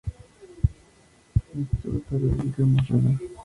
Es 1.53 1.79
tributario 1.79 2.29
del 2.29 2.53
río 2.55 2.65
Mosela. 2.65 3.19